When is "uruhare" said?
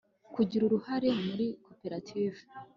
0.65-1.07